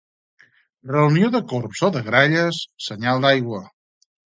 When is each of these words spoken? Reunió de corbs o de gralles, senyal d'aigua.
Reunió 0.91 1.29
de 1.35 1.41
corbs 1.51 1.85
o 1.89 1.91
de 1.97 2.03
gralles, 2.09 2.65
senyal 2.89 3.25
d'aigua. 3.27 3.65